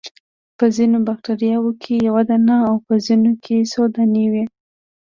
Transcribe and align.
په 0.57 0.65
ځینو 0.75 0.97
باکتریاوو 1.07 1.71
کې 1.81 1.93
یو 2.07 2.15
دانه 2.29 2.57
او 2.69 2.75
په 2.85 2.93
ځینو 3.05 3.31
کې 3.43 3.57
څو 3.71 3.81
دانې 3.95 4.25
وي. 4.31 4.43